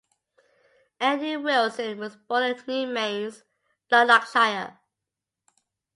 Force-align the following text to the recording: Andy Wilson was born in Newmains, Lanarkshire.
Andy 0.99 1.37
Wilson 1.37 1.99
was 1.99 2.15
born 2.15 2.43
in 2.45 2.55
Newmains, 2.65 3.43
Lanarkshire. 3.91 4.79